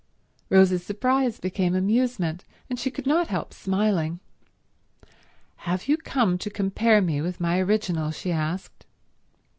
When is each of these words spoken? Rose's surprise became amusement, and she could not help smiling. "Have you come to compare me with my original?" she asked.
Rose's 0.49 0.83
surprise 0.83 1.39
became 1.39 1.75
amusement, 1.75 2.43
and 2.71 2.79
she 2.79 2.89
could 2.89 3.05
not 3.05 3.27
help 3.27 3.53
smiling. 3.53 4.19
"Have 5.57 5.87
you 5.87 5.95
come 5.95 6.39
to 6.39 6.49
compare 6.49 7.01
me 7.03 7.21
with 7.21 7.39
my 7.39 7.59
original?" 7.59 8.09
she 8.09 8.31
asked. 8.31 8.87